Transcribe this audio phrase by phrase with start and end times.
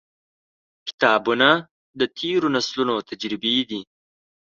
[0.87, 1.49] •کتابونه،
[1.99, 3.81] د تیرو نسلونو تجربې دي.